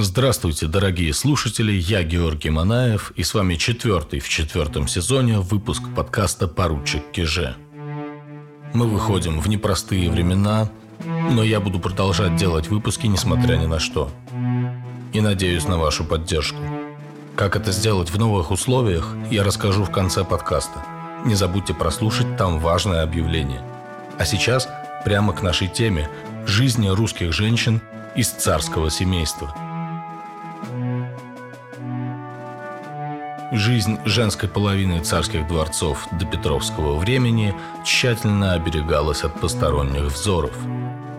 [0.00, 6.46] Здравствуйте, дорогие слушатели, я Георгий Манаев, и с вами четвертый в четвертом сезоне выпуск подкаста
[6.46, 7.56] «Поручик Киже».
[8.74, 10.70] Мы выходим в непростые времена,
[11.32, 14.08] но я буду продолжать делать выпуски, несмотря ни на что.
[15.12, 16.58] И надеюсь на вашу поддержку.
[17.34, 20.78] Как это сделать в новых условиях, я расскажу в конце подкаста.
[21.24, 23.64] Не забудьте прослушать там важное объявление.
[24.16, 24.68] А сейчас
[25.04, 26.08] прямо к нашей теме–
[26.46, 27.80] жизни русских женщин
[28.14, 29.52] из царского семейства–
[33.50, 40.52] Жизнь женской половины царских дворцов до Петровского времени тщательно оберегалась от посторонних взоров.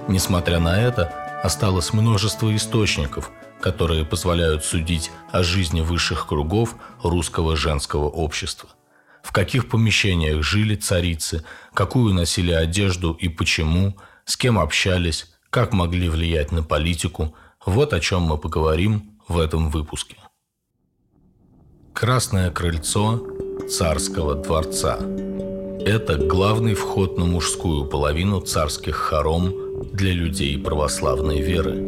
[0.08, 8.10] Несмотря на это, осталось множество источников, которые позволяют судить о жизни высших кругов русского женского
[8.10, 8.70] общества.
[9.24, 11.44] В каких помещениях жили царицы,
[11.74, 17.36] какую носили одежду и почему, с кем общались, как могли влиять на политику–
[17.66, 20.16] вот о чем мы поговорим в этом выпуске.
[22.00, 23.22] Красное крыльцо
[23.70, 25.00] царского дворца.
[25.86, 29.54] Это главный вход на мужскую половину царских хором
[29.92, 31.86] для людей православной веры.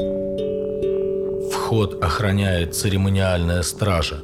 [1.53, 4.19] Вход охраняет церемониальная стража,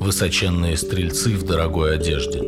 [0.00, 2.42] высоченные стрельцы в дорогой одежде.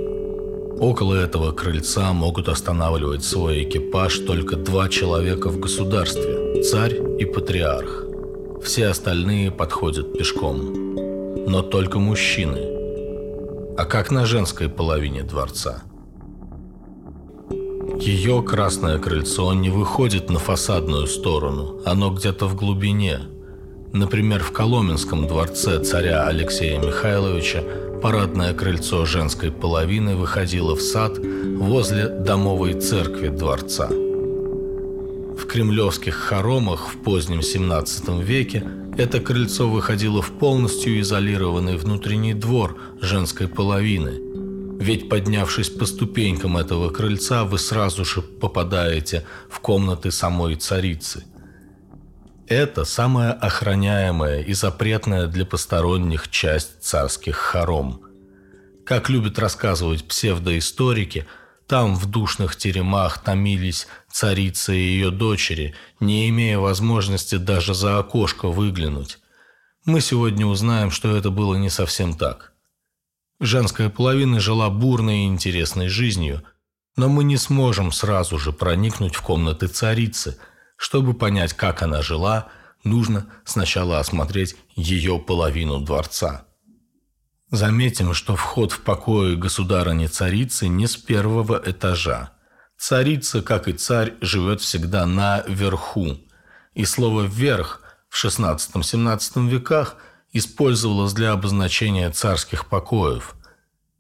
[0.80, 8.06] Около этого крыльца могут останавливать свой экипаж только два человека в государстве– царь и патриарх.
[8.60, 10.96] Все остальные подходят пешком.
[11.46, 12.70] Но только мужчины–
[13.76, 15.82] а как на женской половине дворца.
[18.00, 23.20] Ее красное крыльцо не выходит на фасадную сторону, оно где-то в глубине.
[23.92, 27.62] Например, в Коломенском дворце царя Алексея Михайловича
[28.02, 33.88] парадное крыльцо женской половины выходило в сад возле домовой церкви дворца.
[35.52, 43.48] Кремлевских хоромах в позднем 17 веке это крыльцо выходило в полностью изолированный внутренний двор женской
[43.48, 44.18] половины.
[44.82, 51.26] Ведь поднявшись по ступенькам этого крыльца, вы сразу же попадаете в комнаты самой царицы.
[52.46, 58.00] Это самая охраняемая и запретная для посторонних часть царских хором.
[58.86, 61.26] Как любят рассказывать псевдоисторики–
[61.66, 68.48] там в душных теремах томились царица и ее дочери, не имея возможности даже за окошко
[68.48, 69.18] выглянуть.
[69.84, 72.52] Мы сегодня узнаем, что это было не совсем так.
[73.40, 76.44] Женская половина жила бурной и интересной жизнью,
[76.96, 80.38] но мы не сможем сразу же проникнуть в комнаты царицы.
[80.76, 82.48] Чтобы понять, как она жила,
[82.84, 86.46] нужно сначала осмотреть ее половину дворца.
[87.52, 92.30] Заметим, что вход в покои государыни-царицы не с первого этажа.
[92.78, 96.16] Царица, как и царь, живет всегда наверху.
[96.72, 99.96] И слово «вверх» в XVI-XVII веках
[100.32, 103.34] использовалось для обозначения царских покоев.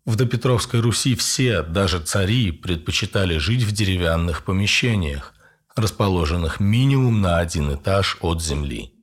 [0.06, 5.34] В допетровской Руси все, даже цари, предпочитали жить в деревянных помещениях,
[5.76, 8.94] расположенных минимум на один этаж от земли.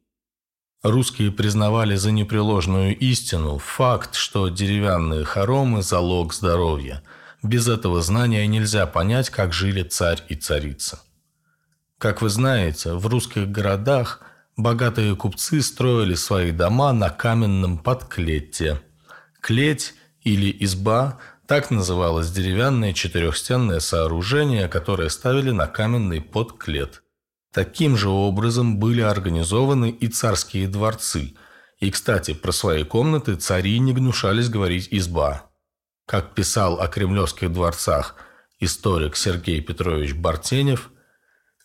[0.84, 7.04] Русские признавали за непреложную истину факт, что деревянные хоромы– залог здоровья.
[7.44, 11.02] Без этого знания нельзя понять, как жили царь и царица.
[11.98, 14.22] Как вы знаете, в русских городах
[14.56, 18.82] богатые купцы строили свои дома на каменном подклете.
[19.42, 27.02] Клеть или изба– так называлось деревянное четырехстенное сооружение, которое ставили на каменный подклет–
[27.54, 31.34] Таким же образом были организованы и царские дворцы.
[31.80, 35.50] И, кстати, про свои комнаты цари не гнушались говорить «изба».
[36.06, 38.16] Как писал о кремлевских дворцах
[38.60, 40.92] историк Сергей Петрович Бартенев,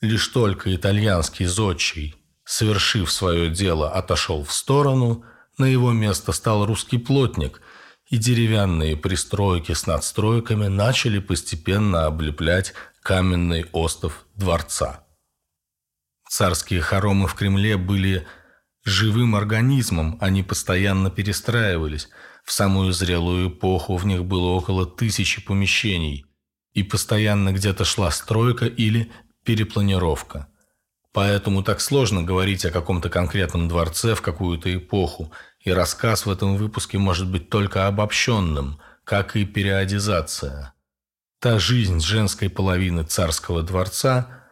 [0.00, 5.25] лишь только итальянский зодчий, совершив свое дело, отошел в сторону,
[5.59, 7.61] на его место стал русский плотник,
[8.06, 15.04] и деревянные пристройки с надстройками начали постепенно облеплять каменный остов дворца.
[16.37, 18.27] Царские хоромы в Кремле были
[18.83, 22.09] живым организмом, они постоянно перестраивались.
[22.44, 26.26] В самую зрелую эпоху в них было около тысячи помещений,
[26.73, 29.12] и постоянно где-то шла стройка или
[29.44, 30.49] перепланировка.
[31.12, 35.31] Поэтому так сложно говорить о каком-то конкретном дворце в какую-то эпоху,
[35.61, 40.75] и рассказ в этом выпуске может быть только обобщенным, как и периодизация.
[41.38, 44.41] Та жизнь женской половины царского дворца–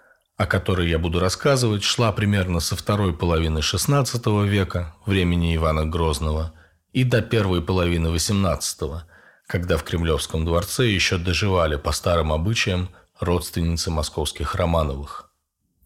[0.42, 6.52] о которой я буду рассказывать, шла примерно со второй половины XVI века, времени Ивана Грозного,
[6.92, 9.02] и до первой половины XVIII,
[9.46, 12.88] когда в Кремлевском дворце еще доживали по старым обычаям
[13.20, 15.30] родственницы московских Романовых.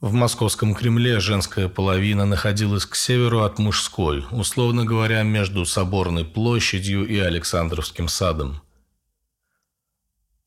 [0.01, 7.07] В московском Кремле женская половина находилась к северу от мужской, условно говоря, между Соборной площадью
[7.07, 8.63] и Александровским садом.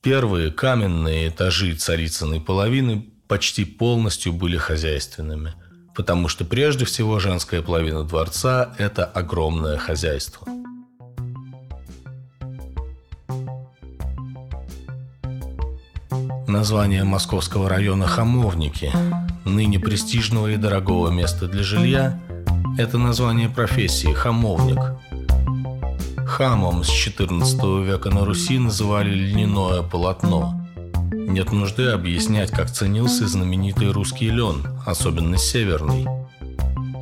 [0.02, 5.54] Первые каменные этажи царицыной половины почти полностью были хозяйственными,
[5.96, 10.48] потому что прежде всего женская половина дворца– это огромное хозяйство.
[16.48, 18.92] Название московского района Хамовники
[19.46, 22.20] ныне престижного и дорогого места для жилья,
[22.80, 24.80] это название профессии– хамовник.
[26.28, 30.59] Хамом с XIV века на Руси называли льняное полотно.
[31.12, 36.06] Нет нужды объяснять, как ценился знаменитый русский лен, особенно северный.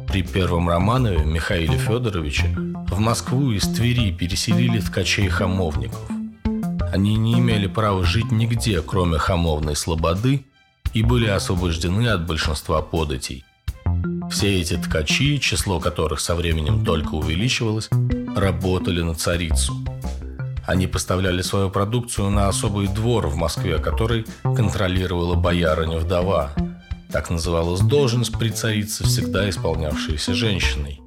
[0.08, 2.48] При первом Романове Михаиле Федоровиче
[2.90, 6.00] в Москву из Твери переселили ткачей-хамовников.
[6.94, 10.46] Они не имели права жить нигде, кроме хамовной слободы–
[10.94, 13.44] и были освобождены от большинства податей.
[14.32, 17.90] Все эти ткачи, число которых со временем только увеличивалось,
[18.36, 19.74] работали на царицу.
[20.68, 26.52] Они поставляли свою продукцию на особый двор в Москве, который контролировала боярыня-вдова.
[27.10, 31.00] Так называлась должность при царице, всегда исполнявшаяся женщиной.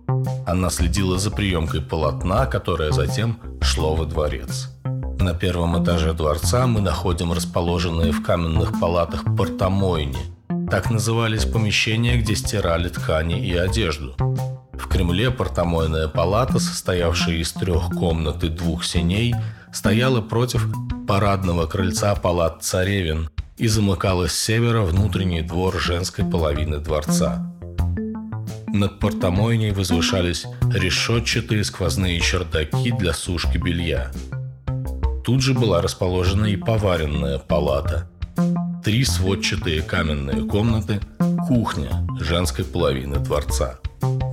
[0.47, 4.71] Она следила за приемкой полотна, которое затем шло во дворец.
[5.19, 10.19] На первом этаже дворца мы находим расположенные в каменных палатах портомойни.
[10.71, 14.17] Так назывались помещения, где стирали ткани и одежду.
[14.91, 19.35] Кремле портомойная палата, состоявшая из трех комнат и двух синей,
[19.73, 20.67] стояла против
[21.09, 27.47] парадного крыльца палат царевин и замыкала с севера внутренний двор женской половины дворца.
[28.69, 34.11] Над портомойней возвышались решетчатые сквозные чердаки для сушки белья–
[35.25, 38.09] Тут же была расположена и поваренная палата.
[38.83, 41.01] Три сводчатые каменные комнаты,
[41.47, 43.80] кухня женской половины дворца.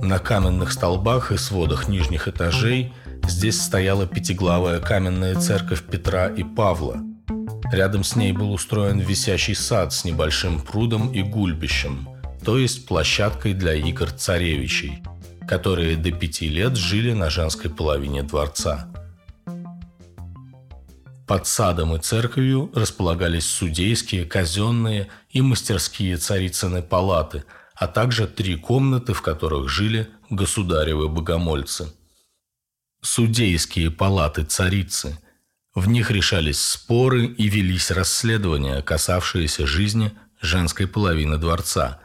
[0.02, 2.92] На каменных столбах и сводах нижних этажей
[3.24, 6.98] здесь стояла пятиглавая каменная церковь Петра и Павла.
[7.70, 12.08] Рядом с ней был устроен висящий сад с небольшим прудом и гульбищем,
[12.44, 15.02] то есть площадкой для игр царевичей,
[15.46, 18.88] которые до пяти лет жили на женской половине дворца.
[21.26, 27.44] Под садом и церковью располагались судейские, казенные и мастерские царицыны палаты,
[27.78, 31.94] а также три комнаты, в которых жили государевы богомольцы.
[33.00, 35.20] Судейские палаты царицы.
[35.74, 42.00] В них решались споры и велись расследования, касавшиеся жизни женской половины дворца.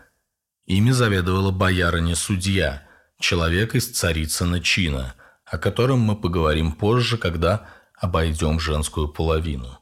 [0.67, 2.87] Ими заведовала боярыня-судья,
[3.19, 7.67] человек из царицына чина, о котором мы поговорим позже, когда
[7.97, 9.79] обойдем женскую половину.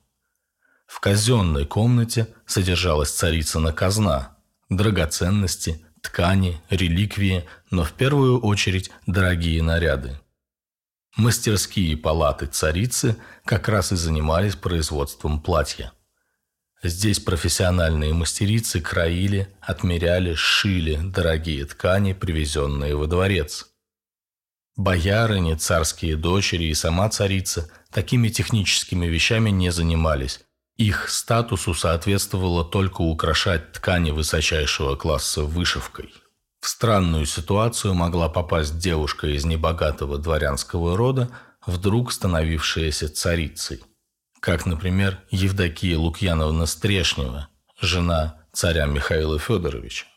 [0.87, 4.37] В казенной комнате содержалась царицына казна,
[4.71, 10.19] драгоценности, ткани, реликвии, но в первую очередь дорогие наряды.
[11.17, 15.91] Мастерские палаты царицы как раз и занимались производством платья.
[16.81, 23.67] Здесь профессиональные мастерицы краили, отмеряли, шили дорогие ткани, привезенные во дворец.
[24.77, 30.39] Боярыни, царские дочери и сама царица такими техническими вещами не занимались.
[30.81, 36.11] Их статусу соответствовало только украшать ткани высочайшего класса вышивкой.
[36.59, 41.29] В странную ситуацию могла попасть девушка из небогатого дворянского рода,
[41.67, 43.83] вдруг становившаяся царицей.
[44.39, 50.07] Как, например, Евдокия Лукьяновна Стрешнева, жена царя Михаила Федоровича.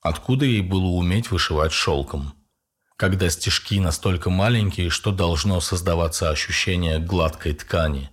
[0.00, 2.32] Откуда ей было уметь вышивать шелком–
[2.96, 8.10] когда стежки настолько маленькие, что должно создаваться ощущение гладкой ткани,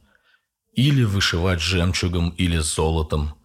[0.78, 3.36] или вышивать жемчугом или золотом.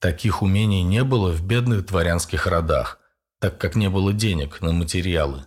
[0.00, 2.98] Таких умений не было в бедных дворянских родах,
[3.38, 5.44] так как не было денег на материалы.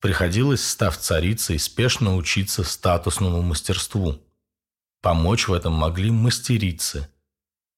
[0.00, 4.22] Приходилось, став царицей, спешно учиться статусному мастерству.
[5.02, 7.08] Помочь в этом могли мастерицы–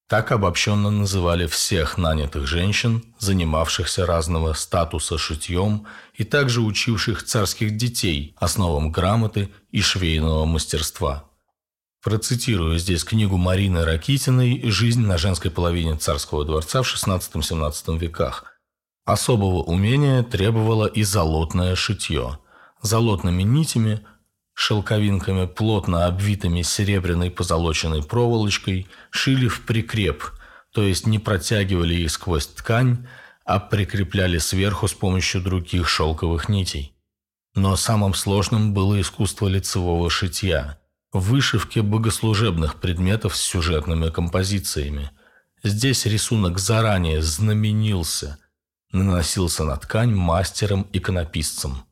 [0.09, 8.37] так обобщенно называли всех нанятых женщин, занимавшихся разного статуса шитьем и также учивших царских детей
[8.37, 11.25] основам грамоты и швейного мастерства.
[12.07, 18.45] Процитирую здесь книгу Марины Ракитиной «Жизнь на женской половине царского дворца в XVI-XVII веках».
[19.05, 22.39] Особого умения требовало и золотное шитье.
[22.81, 24.07] Золотными нитями–
[24.55, 30.23] шелковинками, плотно обвитыми серебряной позолоченной проволочкой, шили в прикреп,
[30.73, 33.05] то есть не протягивали их сквозь ткань,
[33.45, 36.95] а прикрепляли сверху с помощью других шелковых нитей.
[37.57, 40.79] Но самым сложным было искусство лицевого шитья,
[41.19, 45.11] вышивки богослужебных предметов с сюжетными композициями.
[45.63, 48.39] Здесь рисунок заранее знаменился,
[48.93, 51.85] наносился на ткань мастером-иконописцем.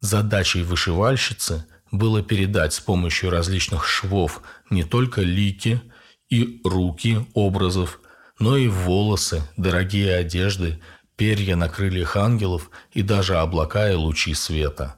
[0.00, 5.80] Задачей вышивальщицы было передать с помощью различных швов не только лики
[6.28, 8.00] и руки образов,
[8.38, 10.80] но и волосы, дорогие одежды,
[11.16, 14.96] перья на крыльях ангелов и даже облака и лучи света.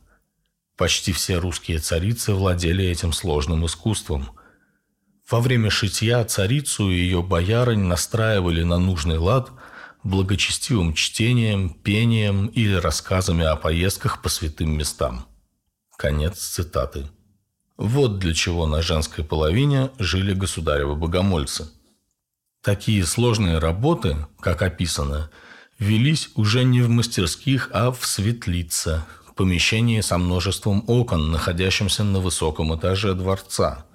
[0.79, 4.31] Почти все русские царицы владели этим сложным искусством.
[5.29, 9.51] Во время шитья царицу и ее боярынь настраивали на нужный лад
[10.05, 15.27] благочестивым чтением, пением или рассказами о поездках по святым местам.
[15.97, 17.11] Конец цитаты.
[17.77, 21.69] Вот для чего на женской половине жили государевы богомольцы.
[22.63, 25.29] Такие сложные работы, как описано,
[25.81, 29.05] велись уже не в мастерских, а в светлице,
[29.39, 33.87] помещении со множеством окон, находящемся на высоком этаже дворца.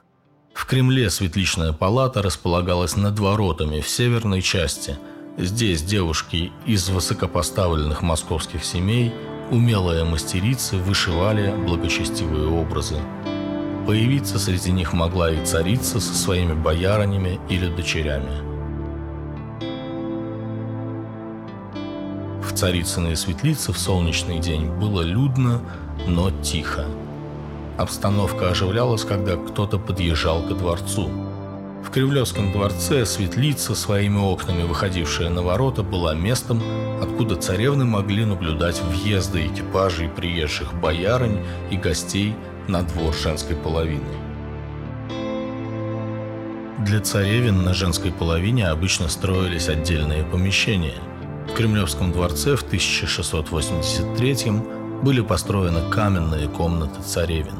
[0.54, 4.98] В Кремле светличная палата располагалась над воротами в северной части.
[5.38, 9.12] Здесь девушки из высокопоставленных московских семей,
[9.52, 13.00] умелые мастерицы, вышивали благочестивые образы.
[13.86, 18.32] Появиться среди них могла и царица со своими боярынями или дочерями–
[22.54, 25.60] В Царицыной светлице в солнечный день было людно,
[26.06, 26.86] но тихо.
[27.80, 31.10] Обстановка оживлялась, когда кто-то подъезжал ко дворцу.
[31.84, 36.62] В Кремлевском дворце светлица, своими окнами выходившая на ворота, была местом,
[37.02, 41.40] откуда царевны могли наблюдать въезды экипажей приезжих боярынь
[41.72, 42.36] и гостей
[42.68, 44.14] на двор женской половины.
[46.86, 50.94] Для царевин на женской половине обычно строились отдельные помещения–
[51.54, 54.38] в Кремлевском дворце в 1683
[55.04, 57.54] были построены каменные комнаты царевин.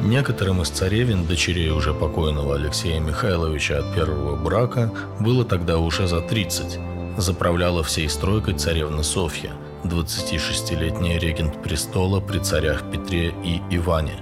[0.00, 4.90] Некоторым из царевин, дочерей уже покойного Алексея Михайловича от первого брака,
[5.20, 6.78] было тогда уже за 30.
[7.18, 9.52] Заправляла всей стройкой царевна Софья,
[9.84, 14.14] 26-летняя регент престола при царях Петре и Иване.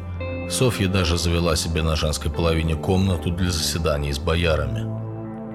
[0.50, 4.90] Софья даже завела себе на женской половине комнату для заседаний с боярами–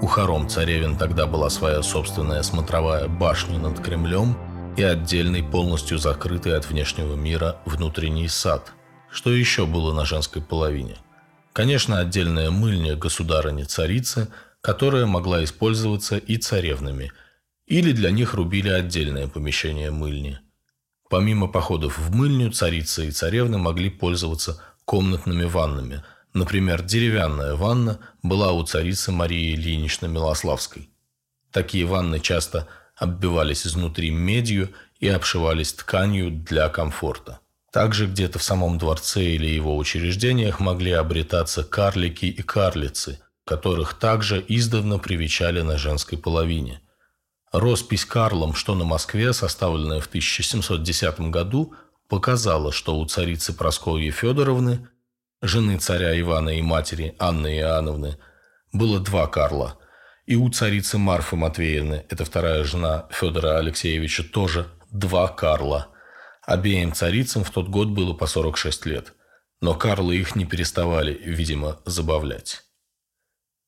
[0.02, 4.38] у хором царевин тогда была своя собственная смотровая башня над Кремлем
[4.78, 8.74] и отдельный, полностью закрытый от внешнего мира внутренний сад.
[9.10, 10.98] Что еще было на женской половине?
[11.54, 14.28] Конечно, отдельная мыльня государыни-царицы,
[14.60, 17.12] которая могла использоваться и царевнами,
[17.66, 20.40] или для них рубили отдельное помещение мыльни.
[21.10, 26.04] Помимо походов в мыльню, царицы и царевны могли пользоваться комнатными ваннами–
[26.36, 30.90] Например, деревянная ванна была у царицы Марии Ильиничны Милославской.
[31.50, 37.40] Такие ванны часто оббивались изнутри медью и обшивались тканью для комфорта.
[37.72, 44.44] Также где-то в самом дворце или его учреждениях могли обретаться карлики и карлицы, которых также
[44.46, 46.82] издавна привечали на женской половине.
[47.54, 51.74] Роспись Карлом, что на Москве, составленная в 1710 году,
[52.10, 54.90] показала, что у царицы Прасковьи Федоровны
[55.48, 58.18] жены царя Ивана и матери Анны Иоанновны,
[58.72, 59.78] было два Карла.
[60.26, 65.90] И у царицы Марфы Матвеевны, это вторая жена Федора Алексеевича, тоже два Карла.
[66.46, 69.14] Обеим царицам в тот год было по 46 лет.
[69.62, 72.64] Но Карлы их не переставали, видимо, забавлять.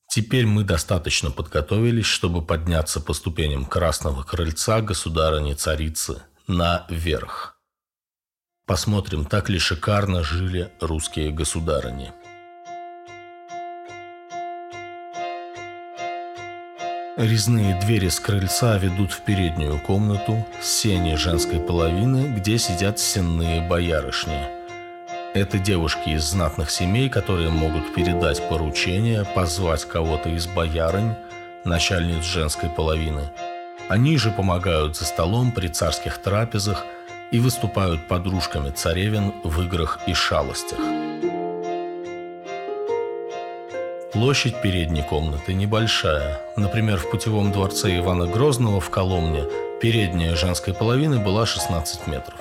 [0.08, 7.57] Теперь мы достаточно подготовились, чтобы подняться по ступеням красного крыльца государыни-царицы наверх.
[8.68, 12.12] Посмотрим, так ли шикарно жили русские государыни.
[17.16, 24.46] Резные двери с крыльца ведут в переднюю комнату, сени женской половины, где сидят сенные боярышни.
[25.32, 31.14] Это девушки из знатных семей, которые могут передать поручение, позвать кого-то из боярынь,
[31.64, 33.30] начальниц женской половины.
[33.88, 36.84] Они же помогают за столом при царских трапезах–
[37.30, 40.78] и выступают подружками царевин в играх и шалостях.
[44.12, 46.40] Площадь передней комнаты небольшая.
[46.56, 49.44] Например, в путевом дворце Ивана Грозного в Коломне
[49.80, 52.40] передняя женской половины была 16 метров.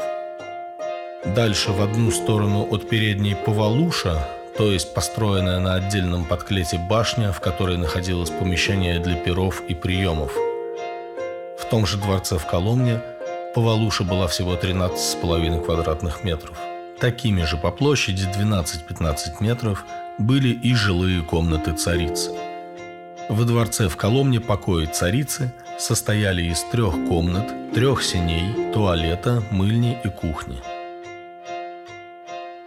[1.36, 4.28] Дальше в одну сторону от передней Повалуша,
[4.58, 10.34] то есть построенная на отдельном подклете башня, в которой находилось помещение для перов и приемов.
[11.60, 13.02] В том же дворце в Коломне–
[13.58, 16.56] Повалуша была всего 13,5 квадратных метров.
[17.00, 19.84] Такими же по площади 12-15 метров
[20.20, 22.30] были и жилые комнаты царицы.
[23.30, 30.08] Во дворце в Коломне покои царицы состояли из трех комнат, трех синей, туалета, мыльни и
[30.10, 30.60] кухни.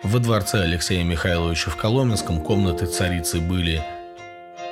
[0.03, 3.81] Во дворце Алексея Михайловича в Коломенском комнаты царицы были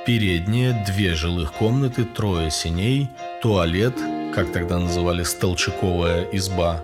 [0.04, 3.08] Передние две жилых комнаты, трое синей,
[3.40, 3.94] туалет,
[4.34, 6.82] как тогда называли столчаковая изба,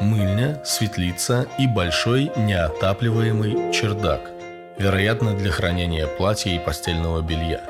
[0.00, 4.30] мыльня, светлица и большой неотапливаемый чердак,
[4.78, 7.60] вероятно, для хранения платья и постельного белья.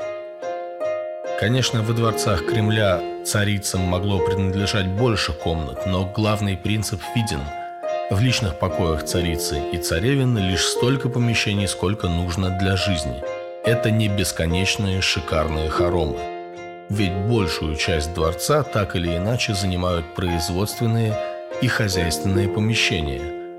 [1.39, 7.41] Конечно, во дворцах Кремля царицам могло принадлежать больше комнат, но главный принцип виден.
[8.11, 13.23] В личных покоях царицы и царевны лишь столько помещений, сколько нужно для жизни.
[13.63, 16.30] Это не бесконечные шикарные хоромы.
[16.93, 21.17] Ведь большую часть дворца так или иначе занимают производственные
[21.61, 23.55] и хозяйственные помещения.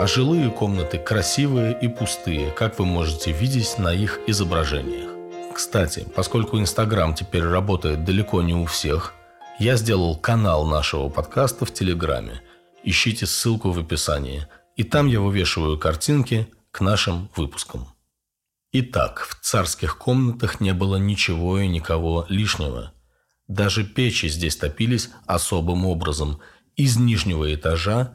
[0.00, 5.10] А жилые комнаты красивые и пустые, как вы можете видеть на их изображениях.
[5.54, 9.12] Кстати, поскольку Инстаграм теперь работает далеко не у всех,
[9.58, 12.40] я сделал канал нашего подкаста в Телеграме.
[12.82, 14.46] Ищите ссылку в описании.
[14.76, 17.88] И там я вывешиваю картинки к нашим выпускам.
[18.72, 22.92] Итак, в царских комнатах не было ничего и никого лишнего.
[23.48, 26.40] Даже печи здесь топились особым образом,
[26.76, 28.12] из нижнего этажа,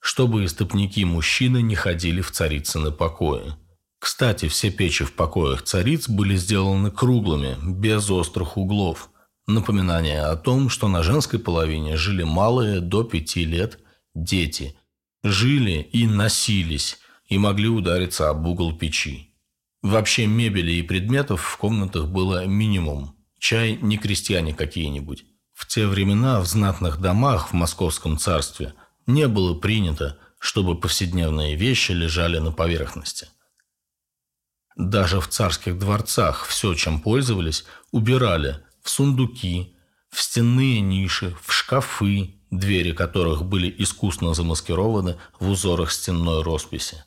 [0.00, 3.54] чтобы истопники мужчины не ходили в царицыны покои.
[4.00, 9.10] Кстати, все печи в покоях цариц были сделаны круглыми, без острых углов.
[9.46, 13.78] Напоминание о том, что на женской половине жили малые до пяти лет
[14.14, 14.76] дети.
[15.22, 19.33] Жили и носились, и могли удариться об угол печи.
[19.84, 23.14] Вообще мебели и предметов в комнатах было минимум.
[23.38, 25.26] Чай не крестьяне какие-нибудь.
[25.52, 28.72] В те времена в знатных домах в Московском царстве
[29.06, 33.28] не было принято, чтобы повседневные вещи лежали на поверхности.
[34.74, 39.76] Даже в царских дворцах все, чем пользовались, убирали в сундуки,
[40.08, 47.04] в стенные ниши, в шкафы, двери которых были искусно замаскированы в узорах стенной росписи.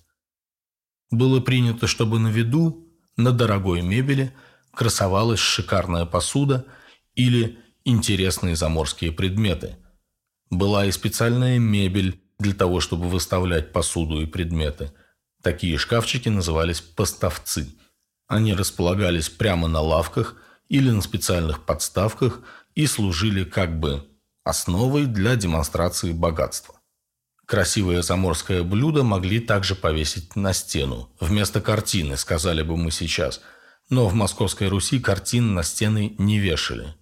[1.12, 4.34] Было принято, чтобы на виду, на дорогой мебели,
[4.74, 6.66] красовалась шикарная посуда
[7.16, 9.78] или интересные заморские предметы.
[10.50, 14.92] Была и специальная мебель для того, чтобы выставлять посуду и предметы–
[15.42, 17.74] Такие шкафчики назывались поставцы.
[18.28, 20.36] Они располагались прямо на лавках
[20.68, 22.42] или на специальных подставках
[22.76, 24.06] и служили как бы
[24.44, 26.77] основой для демонстрации богатства.
[27.48, 33.40] Красивое заморское блюдо могли также повесить на стену, вместо картины, сказали бы мы сейчас.
[33.90, 36.94] Но в Московской Руси картин на стены не вешали.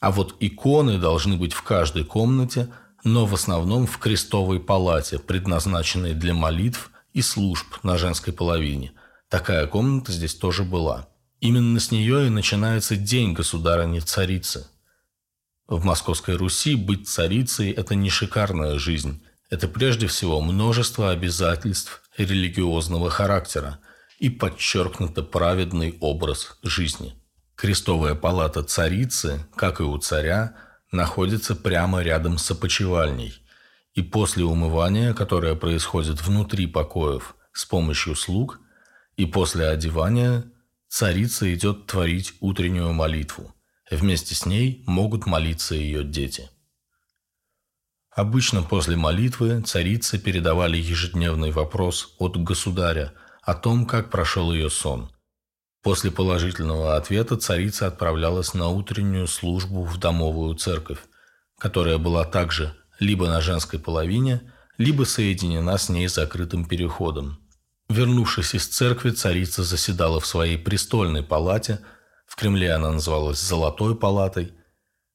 [0.00, 2.72] А вот иконы должны быть в каждой комнате,
[3.04, 8.90] но в основном в крестовой палате, предназначенной для молитв и служб на женской половине.
[9.28, 11.08] Такая комната здесь тоже была.
[11.38, 14.66] Именно с нее и начинается день государыни-царицы.
[15.68, 19.22] В Московской Руси быть царицей– это не шикарная жизнь.
[19.52, 23.80] Это прежде всего множество обязательств религиозного характера
[24.18, 27.14] и подчеркнуто праведный образ жизни.
[27.54, 30.56] Крестовая палата царицы, как и у царя,
[30.90, 33.34] находится прямо рядом с опочивальней.
[33.92, 38.58] И после умывания, которое происходит внутри покоев с помощью слуг,
[39.18, 40.44] и после одевания
[40.88, 43.54] царица идет творить утреннюю молитву.
[43.90, 46.48] Вместе с ней могут молиться ее дети.
[48.14, 55.10] Обычно после молитвы царицы передавали ежедневный вопрос от государя о том, как прошел ее сон.
[55.82, 60.98] После положительного ответа царица отправлялась на утреннюю службу в домовую церковь,
[61.58, 67.38] которая была также либо на женской половине, либо соединена с ней закрытым переходом.
[67.88, 71.80] Вернувшись из церкви, царица заседала в своей престольной палате,
[72.26, 74.52] в Кремле она называлась «Золотой палатой»,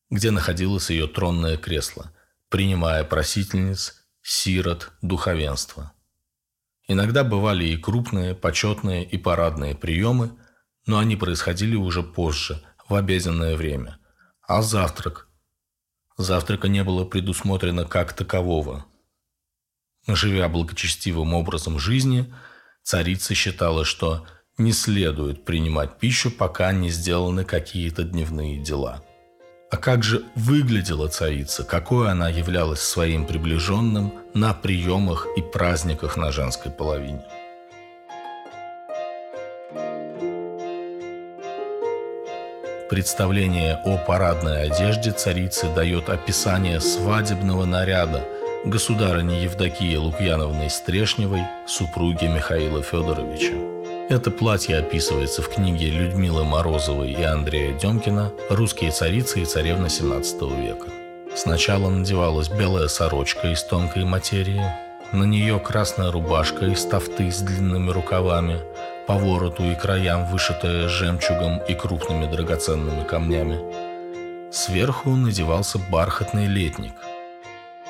[0.09, 2.11] где находилось ее тронное кресло,
[2.49, 5.93] принимая просительниц, сирот, духовенства.
[6.87, 10.37] Иногда бывали и крупные, почетные и парадные приемы,
[10.85, 13.99] но они происходили уже позже, в обеденное время.
[14.41, 15.27] А завтрак,
[16.17, 18.85] Завтрака не было предусмотрено как такового.
[20.07, 22.33] Живя благочестивым образом жизни,
[22.81, 24.25] царица считала, что
[24.57, 29.03] не следует принимать пищу, пока не сделаны какие-то дневные дела.
[29.69, 36.31] А как же выглядела царица, какой она являлась своим приближенным на приемах и праздниках на
[36.31, 37.21] женской половине?
[42.89, 48.23] Представление о парадной одежде царицы дает описание свадебного наряда
[48.63, 53.76] государыни Евдокии Лукьяновны Стрешневой, супруги Михаила Федоровича.
[54.09, 60.65] Это платье описывается в книге Людмилы Морозовой и Андрея Демкина «Русские царицы и царевны XVII
[60.65, 60.87] века».
[61.35, 64.63] Сначала надевалась белая сорочка из тонкой материи,
[65.11, 68.61] на нее красная рубашка из тафты с длинными рукавами,
[69.07, 73.59] по вороту и краям вышитая жемчугом и крупными драгоценными камнями.
[74.53, 76.93] Сверху надевался бархатный летник.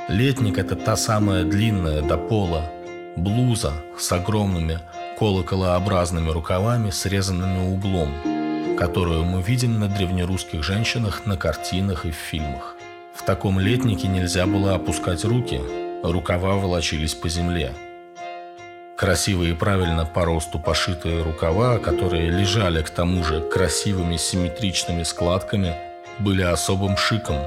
[0.10, 2.72] Летник– это та самая длинная до пола
[3.16, 4.80] блуза с огромными
[5.18, 12.76] колоколообразными рукавами, срезанными углом, которую мы видим на древнерусских женщинах на картинах и в фильмах.
[13.16, 15.60] В таком летнике нельзя было опускать руки,
[16.04, 17.74] рукава волочились по земле.
[18.96, 25.76] Красивые и правильно по росту пошитые рукава, которые лежали к тому же красивыми симметричными складками,
[26.20, 27.38] были особым шиком.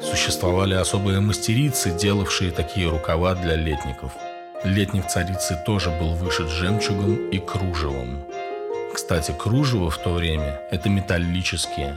[0.00, 4.12] Существовали особые мастерицы, делавшие такие рукава для летников–
[4.64, 8.22] Летник царицы тоже был вышит жемчугом и кружевом.
[8.92, 11.96] Кстати, кружево в то время– это металлические,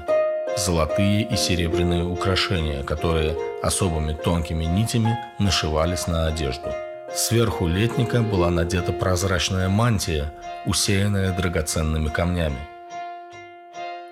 [0.57, 6.71] золотые и серебряные украшения, которые особыми тонкими нитями нашивались на одежду.
[7.13, 10.31] Сверху летника была надета прозрачная мантия,
[10.65, 12.59] усеянная драгоценными камнями.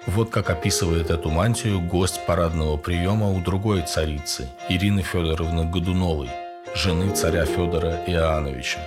[0.05, 6.29] Вот как описывает эту мантию гость парадного приема у другой царицы, Ирины Федоровны Годуновой–
[6.73, 8.79] жены царя Федора Иоанновича.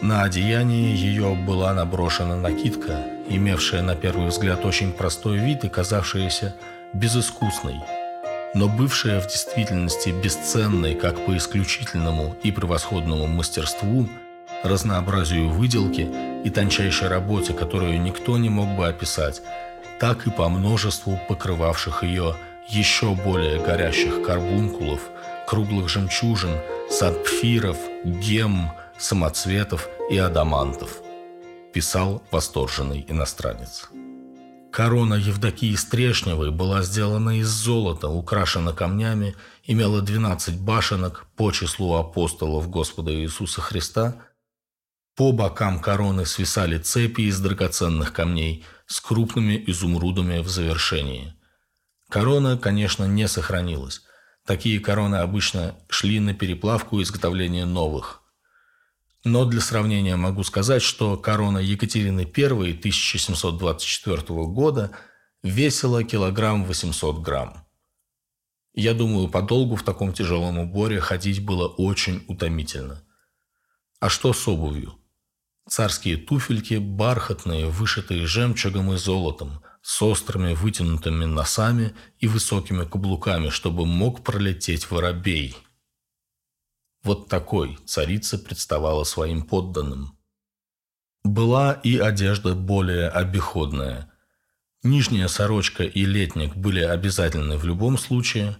[0.00, 6.54] На одеянии ее была наброшена накидка, имевшая на первый взгляд очень простой вид и казавшаяся
[6.92, 7.76] безыскусной,
[8.54, 14.08] но бывшая в действительности бесценной как по исключительному и превосходному мастерству,
[14.64, 16.08] разнообразию выделки
[16.44, 19.42] и тончайшей работе, которую никто не мог бы описать,
[20.00, 22.34] так и по множеству покрывавших ее
[22.66, 25.00] еще более горящих карбункулов–
[25.52, 31.02] круглых жемчужин, сапфиров, гем, самоцветов и адамантов,
[31.74, 33.90] писал восторженный иностранец.
[34.72, 39.36] Корона Евдокии Стрешневой была сделана из золота, украшена камнями,
[39.66, 44.22] имела 12 башенок по числу апостолов Господа Иисуса Христа.
[45.16, 51.34] По бокам короны свисали цепи из драгоценных камней с крупными изумрудами в завершении.
[52.08, 54.00] Корона, конечно, не сохранилась.
[54.44, 58.22] Такие короны обычно шли на переплавку и изготовление новых.
[59.24, 64.90] Но для сравнения могу сказать, что корона Екатерины I 1724 года
[65.44, 67.64] весила килограмм 800 грамм.
[68.74, 73.04] Я думаю, подолгу в таком тяжелом уборе ходить было очень утомительно.
[74.00, 74.98] А что с обувью?
[75.68, 83.84] Царские туфельки, бархатные, вышитые жемчугом и золотом, с острыми вытянутыми носами и высокими каблуками, чтобы
[83.84, 85.56] мог пролететь воробей.
[87.02, 90.16] Вот такой царица представала своим подданным.
[91.24, 94.10] Была и одежда более обиходная.
[94.84, 98.56] Нижняя сорочка и летник были обязательны в любом случае.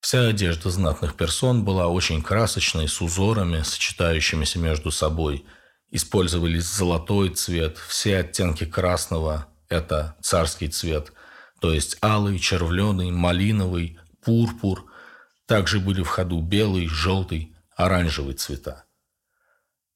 [0.00, 5.44] Вся одежда знатных персон была очень красочной, с узорами, сочетающимися между собой–
[5.94, 11.12] Использовались золотой цвет, все оттенки красного– это царский цвет,
[11.60, 14.86] то есть алый, червленый, малиновый, пурпур.
[15.46, 18.84] Также были в ходу белый, желтый, оранжевый цвета.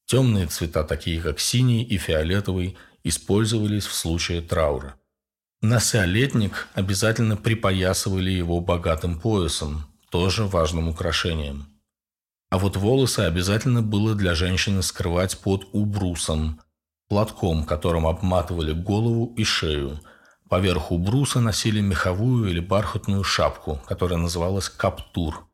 [0.06, 4.96] Темные цвета, такие как синий и фиолетовый, использовались в случае траура.
[5.60, 11.66] Нося летник, обязательно припоясывали его богатым поясом, тоже важным украшением–
[12.50, 16.60] а вот волосы обязательно было для женщины скрывать под убрусом,
[17.08, 20.00] платком, которым обматывали голову и шею.
[20.48, 25.46] Поверх убруса носили меховую или бархатную шапку, которая называлась каптур.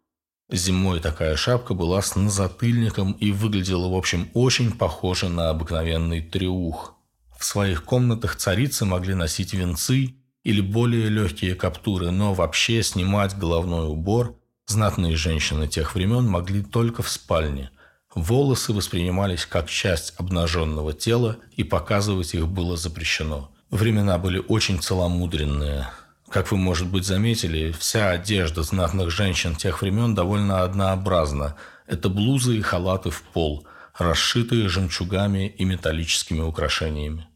[0.51, 6.95] Зимой такая шапка была с назатыльником и выглядела, в общем, очень похоже на обыкновенный треух.
[7.39, 13.89] В своих комнатах царицы могли носить венцы или более легкие каптуры, но вообще снимать головной
[13.89, 14.37] убор–
[14.67, 17.71] Знатные женщины тех времен могли только в спальне.
[18.15, 23.51] Волосы воспринимались как часть обнаженного тела, и показывать их было запрещено.
[23.71, 25.89] Времена были очень целомудренные.
[26.31, 31.57] Как вы, может быть, заметили, вся одежда знатных женщин тех времен довольно однообразна.
[31.87, 33.67] Это блузы и халаты в пол,
[33.99, 37.27] расшитые жемчугами и металлическими украшениями.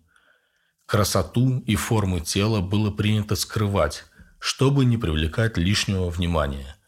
[0.87, 4.05] Красоту и формы тела было принято скрывать,
[4.39, 6.79] чтобы не привлекать лишнего внимания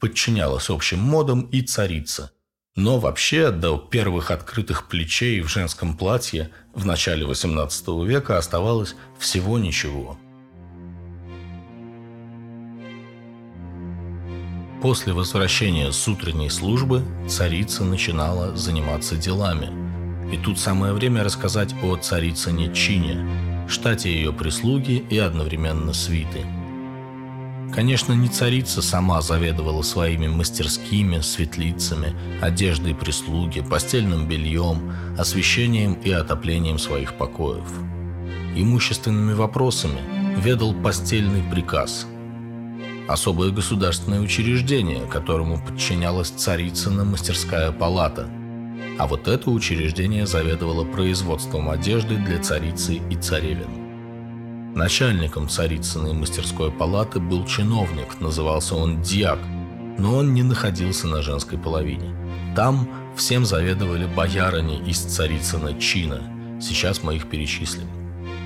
[0.00, 2.32] подчинялась общим модам и царица.
[2.76, 9.58] Но вообще до первых открытых плечей в женском платье в начале XVIII века оставалось всего
[9.58, 10.16] ничего.
[14.80, 19.68] После возвращения с утренней службы царица начинала заниматься делами.
[20.32, 26.46] И тут самое время рассказать о царицыне Чине, штате ее прислуги и одновременно свиты–
[27.72, 36.78] Конечно, не царица сама заведовала своими мастерскими, светлицами, одеждой прислуги, постельным бельем, освещением и отоплением
[36.78, 37.68] своих покоев.
[38.56, 40.00] Имущественными вопросами
[40.40, 42.06] ведал постельный приказ.
[43.08, 48.28] Особое государственное учреждение, которому подчинялась царицына мастерская палата.
[48.98, 53.79] А вот это учреждение заведовало производством одежды для царицы и царевин.
[54.74, 59.40] Начальником царицыной мастерской палаты был чиновник, назывался он Диак,
[59.98, 62.14] но он не находился на женской половине.
[62.54, 66.22] Там всем заведовали боярыни из царицына чина.
[66.60, 67.88] Сейчас мы их перечислим.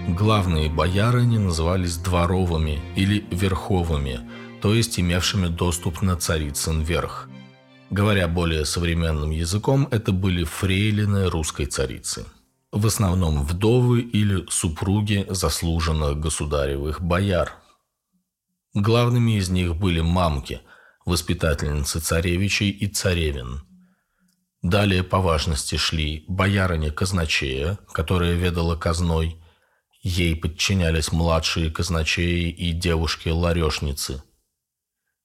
[0.09, 4.21] Главные боярыни назывались дворовыми или верховыми,
[4.63, 7.29] то есть имевшими доступ на царицын верх.
[7.91, 12.25] Говоря более современным языком, это были фрейлины русской царицы
[12.75, 17.55] в основном вдовы или супруги заслуженных государевых бояр.
[18.75, 20.61] Главными из них были мамки,
[21.07, 23.63] воспитательницы царевичей и царевин.
[24.61, 29.41] Далее по важности шли боярыня казначея, которая ведала казной,
[30.03, 34.25] ей подчинялись младшие казначеи и девушки-ларешницы.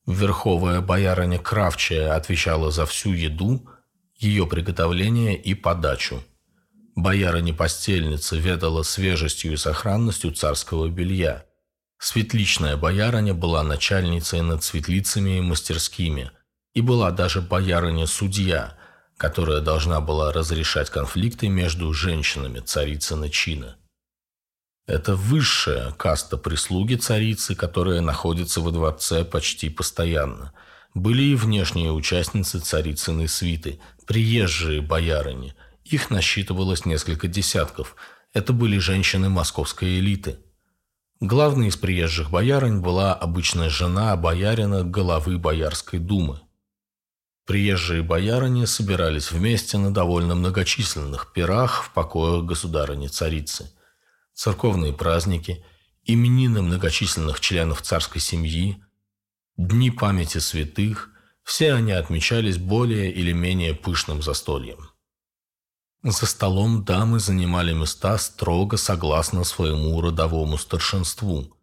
[0.05, 3.67] Верховая боярыня Кравчая отвечала за всю еду,
[4.19, 6.23] ее приготовление и подачу–
[7.01, 11.45] Боярыня-постельница ведала свежестью и сохранностью царского белья.
[11.97, 16.31] Светличная боярыня была начальницей над светлицами и мастерскими.
[16.73, 18.77] И была даже боярыня-судья,
[19.15, 23.77] которая должна была разрешать конфликты между женщинами царицына чина.
[24.85, 30.51] Это высшая каста прислуги царицы, которая находится во дворце почти постоянно.
[30.93, 35.55] Были и внешние участницы царицыной свиты, приезжие боярыни–
[35.89, 37.95] их насчитывалось несколько десятков.
[38.33, 40.39] Это были женщины московской элиты.
[41.19, 46.39] Главной из приезжих боярынь была обычная жена боярина головы Боярской думы.
[47.45, 53.71] Приезжие боярыни собирались вместе на довольно многочисленных пирах в покоях государыни-царицы.
[54.33, 55.65] Церковные праздники,
[56.03, 58.81] именины многочисленных членов царской семьи,
[59.57, 61.09] дни памяти святых–
[61.49, 64.91] все они отмечались более или менее пышным застольем.
[66.03, 71.55] За столом дамы занимали места строго согласно своему родовому старшинству.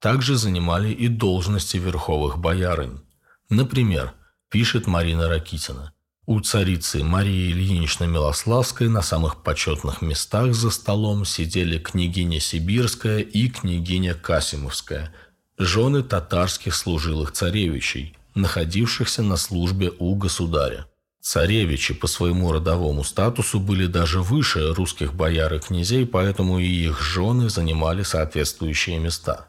[0.00, 3.00] Также занимали и должности верховых боярынь.
[3.48, 4.12] Например,
[4.50, 5.92] пишет Марина Ракитина,
[6.28, 13.48] у царицы Марии Ильиничны Милославской на самых почетных местах за столом сидели княгиня Сибирская и
[13.48, 15.14] княгиня Касимовская,
[15.56, 20.88] жены татарских служилых царевичей, находившихся на службе у государя.
[21.26, 27.02] Царевичи по своему родовому статусу были даже выше русских бояр и князей, поэтому и их
[27.02, 29.48] жены занимали соответствующие места.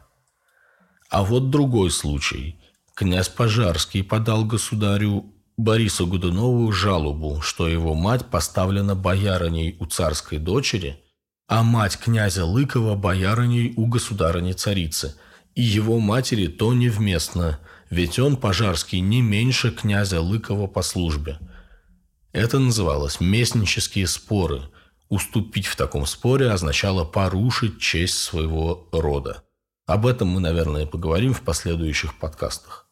[1.08, 2.58] А вот другой случай.
[2.94, 11.00] Князь Пожарский подал государю Борису Годунову жалобу, что его мать поставлена боярыней у царской дочери,
[11.46, 15.14] а мать князя Лыкова боярыней у государыни-царицы,
[15.54, 21.38] и его матери то невместно, ведь он, Пожарский, не меньше князя Лыкова по службе–
[22.32, 24.62] это называлось «местнические споры».
[25.08, 29.42] Уступить в таком споре означало порушить честь своего рода.
[29.86, 32.90] Об этом мы, наверное, поговорим в последующих подкастах.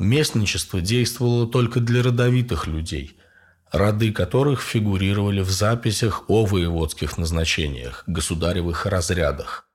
[0.00, 3.16] Местничество действовало только для родовитых людей,
[3.70, 9.68] роды которых фигурировали в записях о воеводских назначениях, государевых разрядах.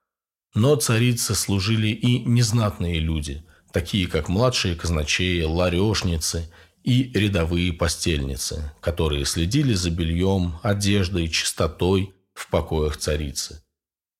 [0.54, 6.52] Но царицы служили и незнатные люди, такие как младшие казначеи, ларешницы–
[6.84, 13.62] и рядовые постельницы, которые следили за бельем, одеждой, чистотой в покоях царицы.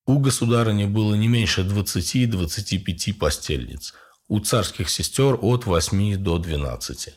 [0.06, 3.94] У государыни было не меньше 20-25 постельниц,
[4.26, 7.10] у царских сестер от 8 до 12.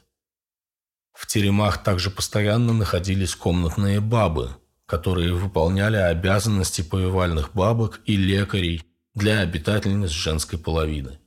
[1.14, 9.40] В теремах также постоянно находились комнатные бабы, которые выполняли обязанности повивальных бабок и лекарей для
[9.40, 11.20] обитательниц женской половины.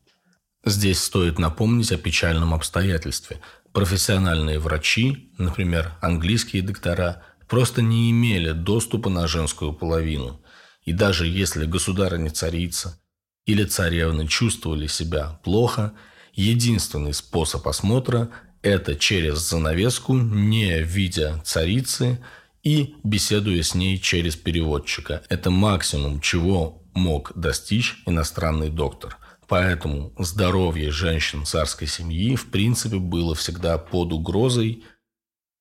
[0.65, 3.41] Здесь стоит напомнить о печальном обстоятельстве–
[3.75, 10.41] профессиональные врачи, например, английские доктора, просто не имели доступа на женскую половину.
[10.85, 13.01] И даже если государыня-царица
[13.47, 15.93] или царевны чувствовали себя плохо,
[16.33, 18.31] единственный способ осмотра–
[18.63, 22.25] это через занавеску, не видя царицы
[22.63, 25.23] и беседуя с ней через переводчика.
[25.29, 33.35] Это максимум, чего мог достичь иностранный доктор– Поэтому здоровье женщин царской семьи в принципе было
[33.35, 34.85] всегда под угрозой,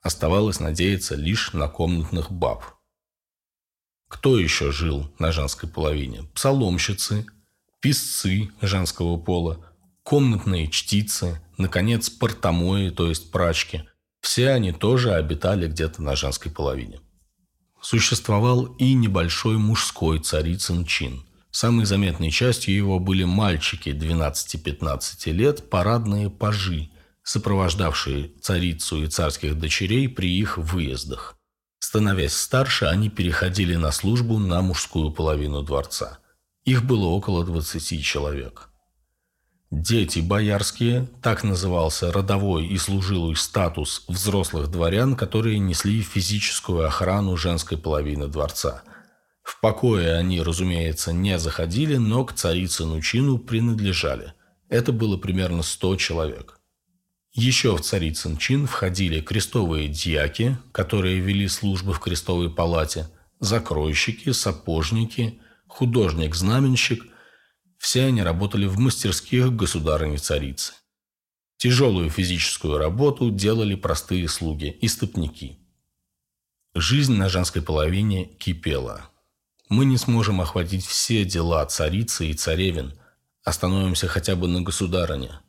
[0.01, 2.63] оставалось надеяться лишь на комнатных баб.
[4.07, 6.23] Кто еще жил на женской половине?
[6.35, 7.25] Псаломщицы,
[7.81, 9.65] писцы женского пола,
[10.03, 13.83] комнатные чтицы, наконец, портомои, то есть прачки.
[14.21, 17.01] Все они тоже обитали где-то на женской половине.
[17.81, 21.25] Существовал и небольшой мужской царицын чин.
[21.55, 26.89] Самой заметной частью его были мальчики 12-15 лет, парадные пажи,
[27.21, 31.37] сопровождавшие царицу и царских дочерей при их выездах.
[31.77, 36.17] Становясь старше, они переходили на службу на мужскую половину дворца.
[36.65, 38.69] Их было около 20 человек.
[39.69, 47.77] Дети боярские, так назывался родовой и служилый статус взрослых дворян, которые несли физическую охрану женской
[47.77, 48.81] половины дворца.
[49.43, 54.33] В покое они, разумеется, не заходили, но к царицыну чину принадлежали.
[54.69, 56.59] Это было примерно 100 человек.
[57.33, 65.39] Еще в царицын чин входили крестовые дьяки, которые вели службы в крестовой палате, закройщики, сапожники,
[65.67, 67.03] художник-знаменщик.
[67.77, 70.73] Все они работали в мастерских государыни-царицы.
[71.57, 75.57] Тяжелую физическую работу делали простые слуги и стопники.
[76.75, 79.09] Жизнь на женской половине кипела.
[79.73, 82.93] Мы не сможем охватить все дела царицы и царевин,
[83.43, 85.31] остановимся хотя бы на государыне–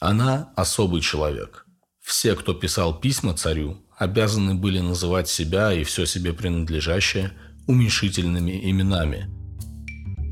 [0.00, 1.66] она особый человек.
[2.00, 7.32] Все, кто писал письма царю, обязаны были называть себя и все себе принадлежащее
[7.66, 9.28] уменьшительными именами.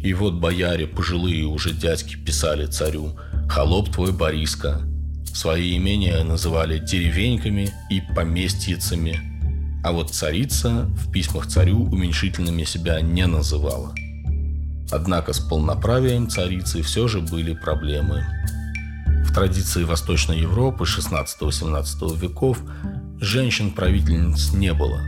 [0.03, 3.19] И вот бояре, пожилые уже дядьки, писали царю
[3.51, 4.81] «Холоп твой Бориска».
[5.35, 9.38] Свои имения называли деревеньками и поместьицами.
[9.83, 13.95] А вот царица в письмах царю уменьшительными себя не называла.
[14.91, 18.25] Однако с полноправием царицы все же были проблемы.
[19.25, 22.63] В традиции Восточной Европы 16-17 веков
[23.21, 25.01] женщин-правительниц не было.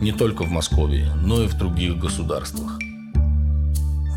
[0.00, 2.78] Не только в Москве, но и в других государствах.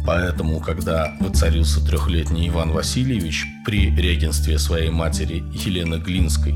[0.05, 6.55] Поэтому, когда воцарился трехлетний Иван Васильевич при регенстве своей матери Елены Глинской,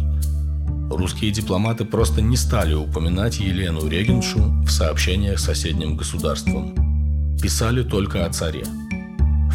[0.89, 6.75] русские дипломаты просто не стали упоминать Елену Регеншу в сообщениях соседним государством.
[7.41, 8.65] Писали только о царе–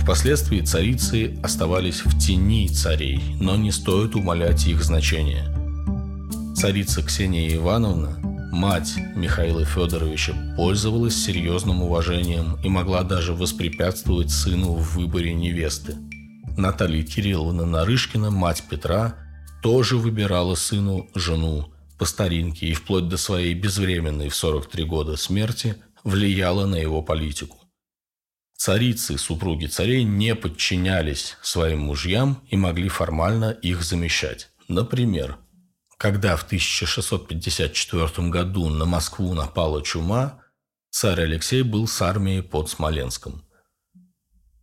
[0.09, 5.55] Впоследствии царицы оставались в тени царей, но не стоит умалять их значение.
[6.57, 8.17] Царица Ксения Ивановна,
[8.51, 15.97] мать Михаила Федоровича, пользовалась серьезным уважением и могла даже воспрепятствовать сыну в выборе невесты.
[16.57, 19.15] Наталья Кирилловна Нарышкина, мать Петра,
[19.63, 25.77] тоже выбирала сыну жену по старинке и вплоть до своей безвременной в 43 года смерти
[26.05, 27.59] влияла на его политику.
[28.57, 34.51] Царицы, супруги царей, не подчинялись своим мужьям и могли формально их замещать.
[34.67, 35.39] Например,
[35.97, 40.41] когда в 1654 году на Москву напала чума,
[40.91, 43.45] царь Алексей был с армией под Смоленском.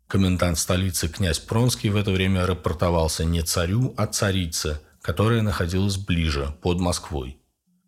[0.07, 6.55] Комендант столицы князь Пронский в это время рапортовался не царю, а царице, которая находилась ближе,
[6.61, 7.37] под Москвой.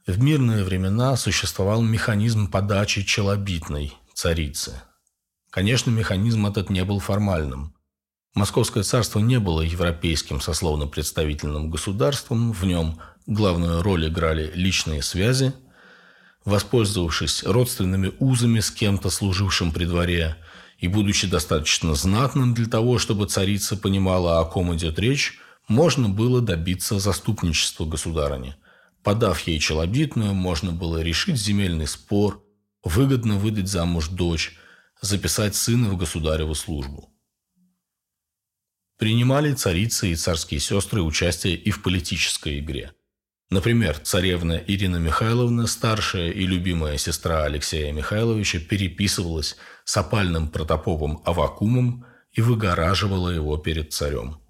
[0.05, 4.81] В мирные времена существовал механизм подачи челобитной царицы–
[5.57, 7.73] Конечно, механизм этот не был формальным.
[8.35, 15.53] Московское царство не было европейским сословно-представительным государством, в нем главную роль играли личные связи.
[16.45, 20.37] Воспользовавшись родственными узами с кем-то, служившим при дворе,
[20.77, 26.41] и будучи достаточно знатным для того, чтобы царица понимала, о ком идет речь, можно было
[26.41, 28.55] добиться заступничества государыни.
[29.03, 32.43] Подав ей челобитную, можно было решить земельный спор,
[32.83, 34.57] выгодно выдать замуж дочь,
[35.01, 37.13] записать сына в государеву службу.
[38.97, 42.93] Принимали царицы и царские сестры участие и в политической игре.
[43.49, 52.05] Например, царевна Ирина Михайловна, старшая и любимая сестра Алексея Михайловича, переписывалась с опальным протопопом Авакумом
[52.31, 54.41] и выгораживала его перед царем.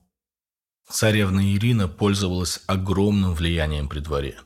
[0.90, 4.40] Царевна Ирина пользовалась огромным влиянием при дворе.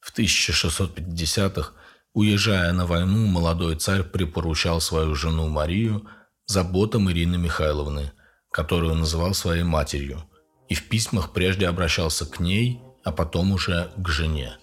[0.00, 1.72] В 1650-х
[2.14, 6.06] Уезжая на войну, молодой царь припоручал свою жену Марию
[6.44, 8.12] заботам Ирины Михайловны,
[8.50, 10.22] которую называл своей матерью,
[10.68, 14.58] и в письмах прежде обращался к ней, а потом уже к жене.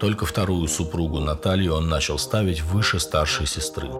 [0.00, 3.90] Только вторую супругу Наталью он начал ставить выше старшей сестры.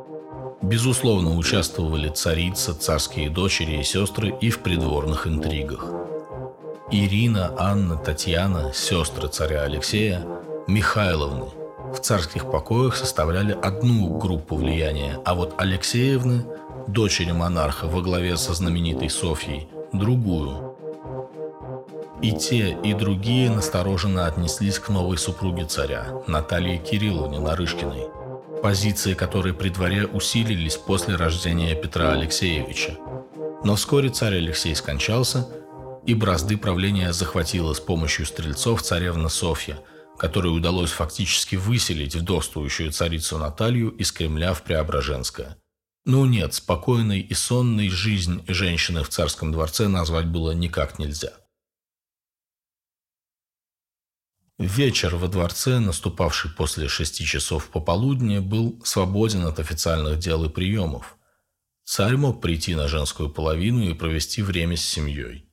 [0.62, 5.85] Безусловно, участвовали царица, царские дочери и сестры и в придворных интригах.
[6.91, 10.24] Ирина, Анна, Татьяна, сестры царя Алексея,
[10.66, 11.47] Михайловны–
[11.95, 16.45] в царских покоях составляли одну группу влияния, а вот Алексеевны,
[16.89, 20.76] дочери монарха во главе со знаменитой Софьей, другую.
[22.20, 28.09] И те, и другие настороженно отнеслись к новой супруге царя, Наталье Кирилловне Нарышкиной,
[28.61, 32.97] позиции которой при дворе усилились после рождения Петра Алексеевича.
[33.62, 35.47] Но вскоре царь Алексей скончался,
[36.07, 39.80] и бразды правления захватила с помощью стрельцов царевна Софья,
[40.18, 45.57] которой удалось фактически выселить вдовствующую царицу Наталью из Кремля в Преображенское.
[46.05, 51.32] Ну нет, спокойной и сонной жизнь женщины в царском дворце назвать было никак нельзя.
[54.59, 61.16] Вечер во дворце, наступавший после шести часов пополудни, был свободен от официальных дел и приемов.
[61.84, 65.48] Царь мог прийти на женскую половину и провести время с семьей.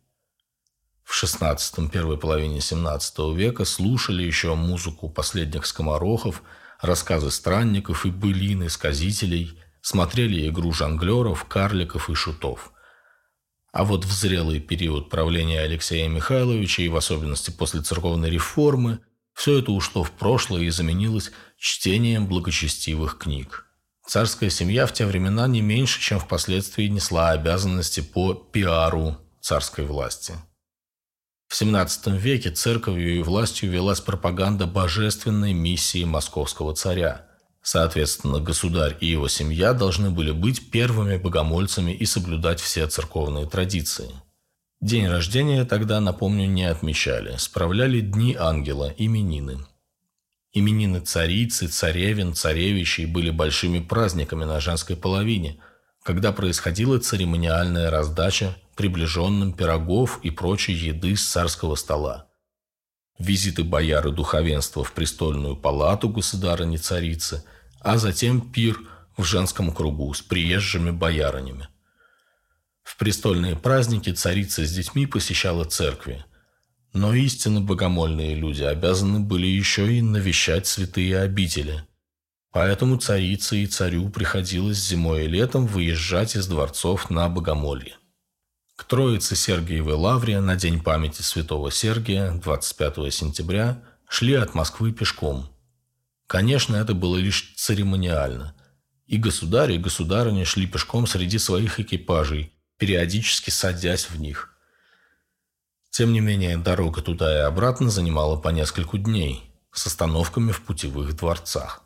[1.12, 6.42] В XVI– первой половине XVII века слушали еще музыку последних скоморохов,
[6.80, 12.72] рассказы странников и былины сказителей, смотрели игру жонглеров, карликов и шутов.
[13.74, 19.00] А вот в зрелый период правления Алексея Михайловича и в особенности после церковной реформы
[19.34, 23.68] все это ушло в прошлое и заменилось чтением благочестивых книг.
[24.08, 30.36] Царская семья в те времена не меньше, чем впоследствии несла обязанности по пиару царской власти.
[31.52, 37.28] В XVII веке церковью и властью велась пропаганда божественной миссии московского царя–
[37.64, 44.10] Соответственно, государь и его семья должны были быть первыми богомольцами и соблюдать все церковные традиции.
[44.82, 49.60] День рождения тогда, напомню, не отмечали, справляли дни ангела, именины.
[50.54, 55.60] Именины царицы, царевин, царевичей были большими праздниками на женской половине,
[56.02, 62.32] когда происходила церемониальная раздача приближенным пирогов и прочей еды с царского стола
[63.22, 67.44] визиты бояр и духовенства в престольную палату государыни-царицы,
[67.80, 68.80] а затем пир
[69.18, 71.68] в женском кругу с приезжими боярынями.
[72.84, 76.26] В престольные праздники царица с детьми посещала церкви,
[76.94, 81.86] но истинно богомольные люди обязаны были еще и навещать святые обители.
[82.52, 87.96] Поэтому царице и царю приходилось зимой и летом выезжать из дворцов на богомолье.
[88.82, 95.48] К Троице Сергиевой Лавре на День памяти святого Сергия 25 сентября шли от Москвы пешком.
[96.26, 98.56] Конечно, это было лишь церемониально.
[99.06, 104.52] И государь, и государыня шли пешком среди своих экипажей, периодически садясь в них.
[105.92, 111.16] Тем не менее, дорога туда и обратно занимала по нескольку дней, с остановками в путевых
[111.16, 111.84] дворцах.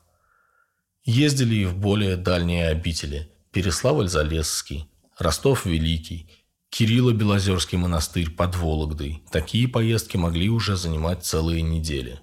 [1.03, 4.85] Ездили и в более дальние обители– Переславль-Залесский,
[5.19, 6.31] Ростов-Великий–
[6.77, 9.23] Кирилло-Белозерский монастырь под Вологдой.
[9.31, 12.19] Такие поездки могли уже занимать целые недели.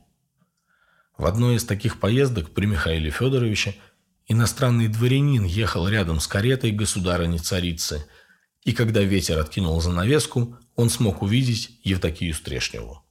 [1.16, 3.76] В одной из таких поездок при Михаиле Федоровиче
[4.26, 8.06] иностранный дворянин ехал рядом с каретой государыни-царицы,
[8.62, 13.02] и когда ветер откинул занавеску, он смог увидеть Евдокию Стрешневу.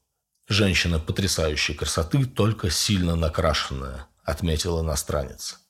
[0.48, 5.61] Женщина потрясающей красоты, только сильно накрашенная, отметил иностранец.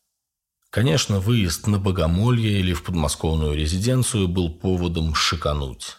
[0.72, 5.98] Конечно, выезд на Богомолье или в подмосковную резиденцию был поводом шикануть.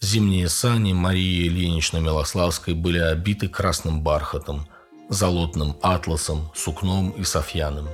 [0.00, 4.66] Зимние сани Марии Ильиничны Милославской были обиты красным бархатом,
[5.08, 7.88] золотным атласом, сукном и софьяным.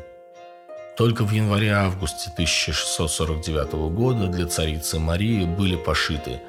[0.96, 6.40] Только в январе-августе 1649 года для царицы Марии были пошиты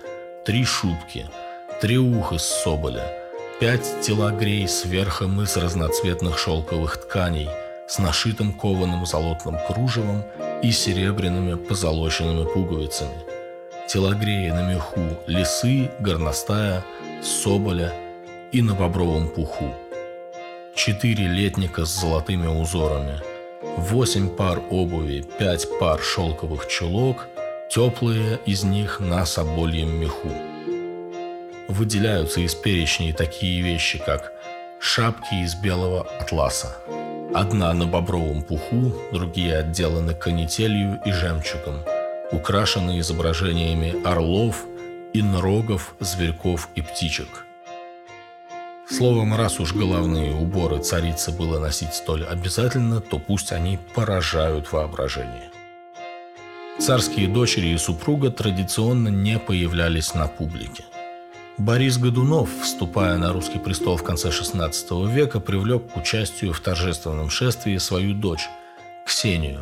[0.45, 1.29] три шубки,
[1.81, 3.05] три уха с соболя,
[3.59, 7.49] пять телогрей с верхом из разноцветных шелковых тканей–
[7.91, 10.23] с нашитым кованым золотным кружевом
[10.63, 13.19] и серебряными позолоченными пуговицами.
[13.89, 16.85] Телогреи на меху лисы, горностая,
[17.21, 17.93] соболя
[18.53, 19.75] и на бобровом пуху.
[20.73, 23.19] Четыре летника с золотыми узорами,
[23.75, 27.27] восемь пар обуви, пять пар шелковых чулок,
[27.69, 30.31] теплые из них на собольем меху.
[31.67, 34.31] Выделяются из перечней такие вещи, как
[34.79, 36.77] шапки из белого атласа,
[37.33, 41.75] Одна на бобровом пуху, другие отделаны канителью и жемчугом,
[42.33, 44.65] украшены изображениями орлов,
[45.13, 47.45] инрогов, зверьков и птичек.
[48.89, 55.49] Словом, раз уж головные уборы царицы было носить столь обязательно, то пусть они поражают воображение.
[56.79, 60.83] Царские дочери и супруга традиционно не появлялись на публике–
[61.61, 67.29] Борис Годунов, вступая на русский престол в конце XVI века, привлек к участию в торжественном
[67.29, 68.49] шествии свою дочь,
[69.05, 69.61] Ксению.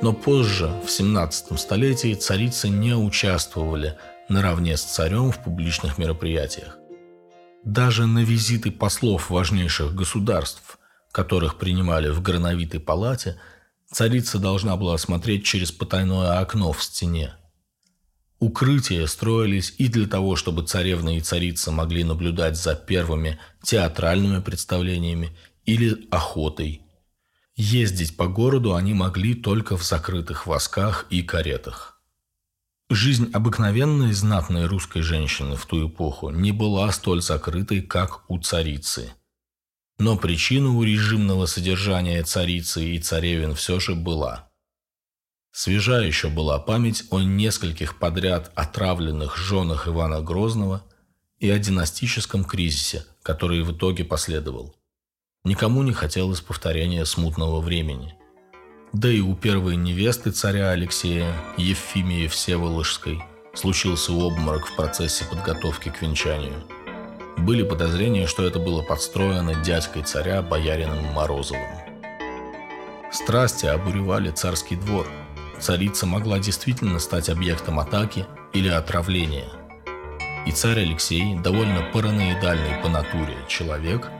[0.00, 3.98] Но позже, в XVII столетии, царицы не участвовали
[4.30, 6.78] наравне с царем в публичных мероприятиях.
[7.62, 10.78] Даже на визиты послов важнейших государств,
[11.12, 13.38] которых принимали в грановитой палате,
[13.92, 17.34] царица должна была смотреть через потайное окно в стене–
[18.40, 25.36] Укрытия строились и для того, чтобы царевна и царица могли наблюдать за первыми театральными представлениями
[25.64, 26.82] или охотой.
[27.56, 31.94] Ездить по городу они могли только в закрытых восках и каретах.
[32.90, 39.14] Жизнь обыкновенной знатной русской женщины в ту эпоху не была столь закрытой, как у царицы.
[39.98, 44.43] Но причина у режимного содержания царицы и царевин все же была.
[45.54, 50.82] Свежа еще была память о нескольких подряд отравленных женах Ивана Грозного
[51.38, 54.74] и о династическом кризисе, который в итоге последовал.
[55.44, 58.14] Никому не хотелось повторения смутного времени–
[58.94, 63.20] да и у первой невесты царя Алексея, Евфимии Всеволожской,
[63.52, 66.62] случился обморок в процессе подготовки к венчанию.
[67.36, 71.76] Были подозрения, что это было подстроено дядькой царя, боярином Морозовым.
[73.10, 75.08] Страсти обуревали царский двор.
[75.64, 79.48] Царица могла действительно стать объектом атаки или отравления.
[80.46, 84.10] И царь Алексей, довольно параноидальный по натуре человек,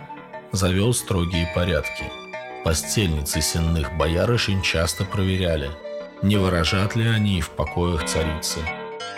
[0.53, 2.05] завел строгие порядки–
[2.65, 5.71] Постельницы сенных боярышень часто проверяли,
[6.23, 8.61] не выражат ли они в покоях царицы,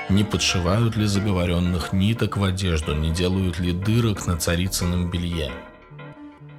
[0.09, 5.53] не подшивают ли заговоренных ниток в одежду, не делают ли дырок на царицыном белье.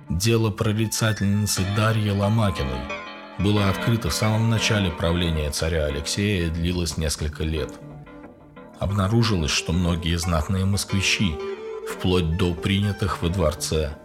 [0.08, 3.07] Дело прорицательницы Дарьи Ломакиной
[3.40, 7.72] было открыто в самом начале правления царя Алексея и длилось несколько лет.
[8.80, 11.36] Обнаружилось, что многие знатные москвичи,
[11.90, 13.96] вплоть до принятых во дворце,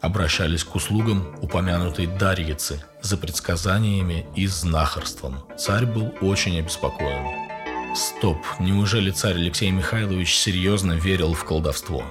[0.00, 5.44] обращались к услугам упомянутой Дарьицы за предсказаниями и знахарством.
[5.58, 7.50] Царь был очень обеспокоен.
[7.94, 12.04] Стоп, неужели царь Алексей Михайлович серьезно верил в колдовство?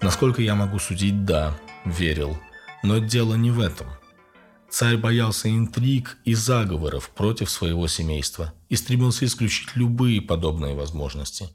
[0.00, 2.38] Насколько я могу судить, да, верил.
[2.82, 3.86] Но дело не в этом.
[4.72, 11.50] Царь боялся интриг и заговоров против своего семейства и стремился исключить любые подобные возможности.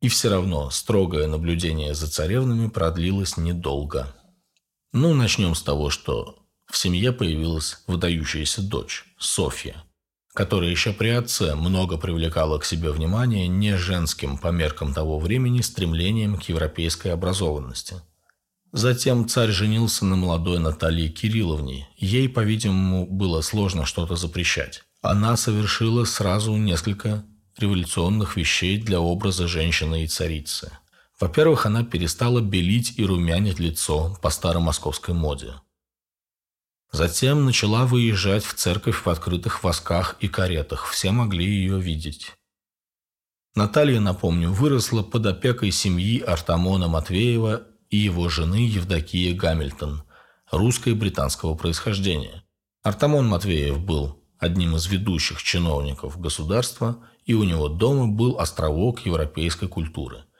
[0.00, 4.16] И все равно строгое наблюдение за царевнами продлилось недолго.
[4.94, 9.84] Ну, начнем с того, что в семье появилась выдающаяся дочь, Софья,
[10.32, 15.60] которая еще при отце много привлекала к себе внимания не женским по меркам того времени
[15.60, 18.00] стремлением к европейской образованности.
[18.72, 21.88] Затем царь женился на молодой Наталье Кирилловне.
[21.96, 24.82] Ей, по-видимому, было сложно что-то запрещать.
[25.02, 27.24] Она совершила сразу несколько
[27.58, 30.72] революционных вещей для образа женщины и царицы–
[31.22, 35.54] во-первых, она перестала белить и румянить лицо по старомосковской моде.
[36.90, 40.88] Затем начала выезжать в церковь в открытых восках и каретах.
[40.88, 42.32] Все могли ее видеть.
[43.54, 50.02] Наталья, напомню, выросла под опекой семьи Артамона Матвеева и его жены Евдокии Гамильтон,
[50.50, 52.42] русской британского происхождения.
[52.82, 59.68] Артамон Матвеев был одним из ведущих чиновников государства, и у него дома был островок европейской
[59.68, 60.24] культуры–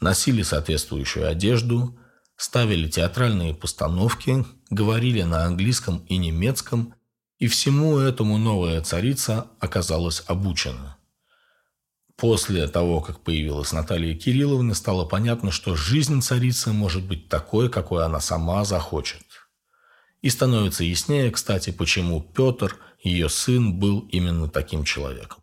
[0.00, 1.98] носили соответствующую одежду,
[2.36, 6.94] ставили театральные постановки, говорили на английском и немецком,
[7.38, 10.97] и всему этому новая царица оказалась обучена.
[12.18, 18.04] После того, как появилась Наталья Кирилловна, стало понятно, что жизнь царицы может быть такой, какой
[18.04, 19.22] она сама захочет.
[20.20, 25.38] И становится яснее, кстати, почему Петр, ее сын, был именно таким человеком.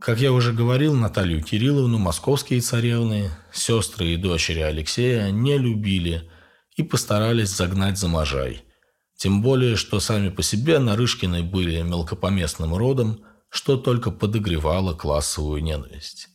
[0.00, 6.30] Как я уже говорил, Наталью Кирилловну московские царевны, сестры и дочери Алексея не любили
[6.76, 8.62] и постарались загнать за Можай.
[9.16, 13.24] Тем более, что сами по себе Нарышкины были мелкопоместным родом,
[13.54, 16.28] что только подогревало классовую ненависть.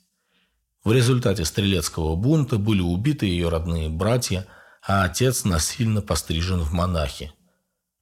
[0.85, 4.47] В результате стрелецкого бунта были убиты ее родные братья,
[4.81, 7.33] а отец насильно пострижен в монахи.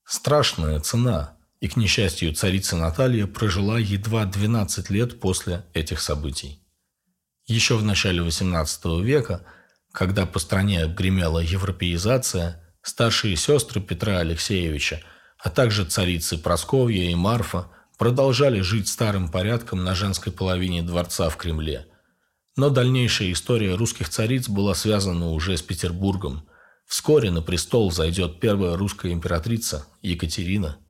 [0.05, 6.61] Страшная цена– и, к несчастью, царица Наталья прожила едва 12 лет после этих событий.
[7.47, 9.43] Еще в начале XVIII века,
[9.91, 15.01] когда по стране гремела европеизация, старшие сестры Петра Алексеевича,
[15.39, 21.37] а также царицы Просковья и Марфа продолжали жить старым порядком на женской половине дворца в
[21.37, 21.87] Кремле.
[22.55, 26.47] Но дальнейшая история русских цариц была связана уже с Петербургом.
[26.85, 30.77] Вскоре на престол зайдет первая русская императрица Екатерина–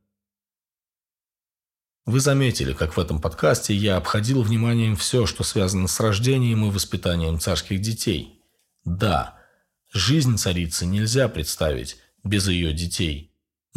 [2.08, 6.72] вы заметили, как в этом подкасте я обходил вниманием все, что связано с рождением и
[6.72, 8.42] воспитанием царских детей.
[8.86, 9.38] Да,
[9.92, 13.27] жизнь царицы нельзя представить без ее детей.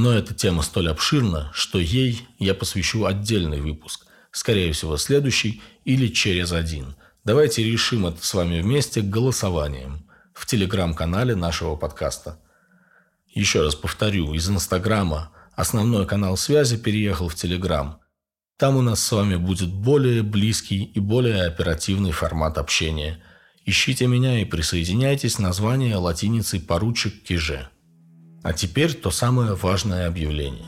[0.00, 6.08] Но эта тема столь обширна, что ей я посвящу отдельный выпуск, скорее всего следующий или
[6.08, 6.96] через один.
[7.22, 12.40] Давайте решим это с вами вместе голосованием в телеграм-канале нашего подкаста.
[13.28, 18.00] Еще раз повторю, из Инстаграма основной канал связи переехал в Телеграм–
[18.56, 23.22] там у нас с вами будет более близкий и более оперативный формат общения.
[23.64, 27.70] Ищите меня и присоединяйтесь, название латиницей «Поручик Киже».
[28.42, 30.66] А теперь то самое важное объявление.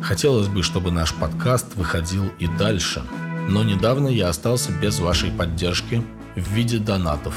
[0.00, 3.02] Хотелось бы, чтобы наш подкаст выходил и дальше.
[3.48, 6.04] Но недавно я остался без вашей поддержки
[6.36, 7.34] в виде донатов,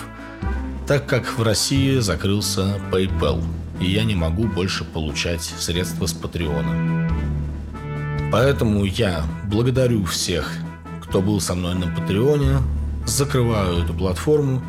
[0.87, 3.43] так как в России закрылся PayPal,
[3.79, 7.09] и я не могу больше получать средства с Патреона.
[8.31, 10.51] Поэтому я благодарю всех,
[11.03, 12.57] кто был со мной на Патреоне,
[13.05, 14.61] закрываю эту платформу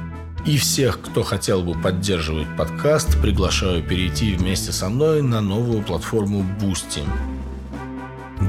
[0.46, 6.44] и всех, кто хотел бы поддерживать подкаст, приглашаю перейти вместе со мной на новую платформу
[6.60, 7.02] Boosty.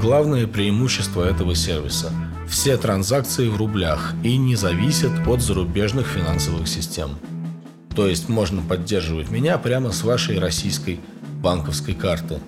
[0.02, 2.12] Главное преимущество этого сервиса–
[2.50, 7.12] все транзакции в рублях и не зависят от зарубежных финансовых систем.
[7.96, 11.00] То есть можно поддерживать меня прямо с вашей российской
[11.42, 12.40] банковской карты.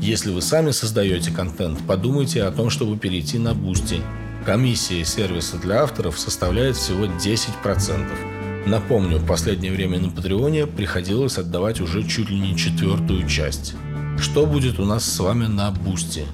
[0.00, 4.00] Если вы сами создаете контент, подумайте о том, чтобы перейти на Boosty.
[4.44, 8.35] Комиссия сервиса для авторов составляет всего 10%.
[8.66, 13.74] Напомню, в последнее время на Патреоне приходилось отдавать уже чуть ли не четвертую часть.
[14.18, 16.26] Что будет у нас с вами на Boosty?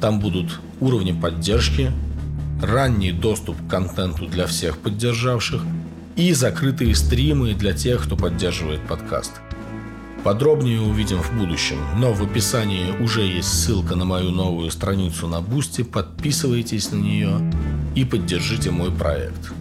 [0.00, 1.92] Там будут уровни поддержки,
[2.62, 5.62] ранний доступ к контенту для всех поддержавших
[6.16, 9.32] и закрытые стримы для тех, кто поддерживает подкаст.
[10.24, 15.42] Подробнее увидим в будущем, но в описании уже есть ссылка на мою новую страницу на
[15.42, 17.52] Boosty, подписывайтесь на нее
[17.94, 19.52] и поддержите мой проект.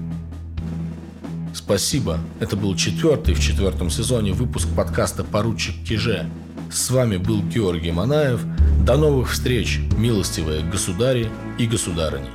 [1.55, 2.19] Спасибо.
[2.41, 6.29] Это был четвертый в четвертом сезоне выпуск подкаста «Поручик Киже».
[6.69, 8.41] С вами был Георгий Манаев.
[8.85, 12.27] До новых встреч, милостивые государи и государыни.